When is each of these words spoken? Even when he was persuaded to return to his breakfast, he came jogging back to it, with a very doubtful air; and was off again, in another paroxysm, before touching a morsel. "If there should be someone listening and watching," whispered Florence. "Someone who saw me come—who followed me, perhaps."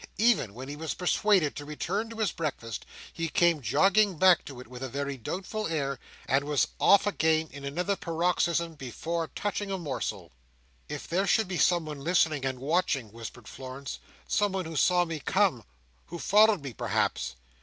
Even 0.17 0.55
when 0.55 0.67
he 0.67 0.75
was 0.75 0.95
persuaded 0.95 1.55
to 1.55 1.63
return 1.63 2.09
to 2.09 2.15
his 2.17 2.31
breakfast, 2.31 2.87
he 3.13 3.29
came 3.29 3.61
jogging 3.61 4.17
back 4.17 4.43
to 4.43 4.59
it, 4.59 4.65
with 4.67 4.81
a 4.81 4.89
very 4.89 5.15
doubtful 5.15 5.67
air; 5.67 5.99
and 6.25 6.43
was 6.43 6.69
off 6.79 7.05
again, 7.05 7.47
in 7.51 7.63
another 7.63 7.95
paroxysm, 7.95 8.73
before 8.73 9.27
touching 9.35 9.69
a 9.69 9.77
morsel. 9.77 10.31
"If 10.89 11.07
there 11.07 11.27
should 11.27 11.47
be 11.47 11.59
someone 11.59 11.99
listening 11.99 12.43
and 12.45 12.57
watching," 12.57 13.11
whispered 13.11 13.47
Florence. 13.47 13.99
"Someone 14.27 14.65
who 14.65 14.75
saw 14.75 15.05
me 15.05 15.19
come—who 15.19 16.17
followed 16.17 16.63
me, 16.63 16.73
perhaps." 16.73 17.35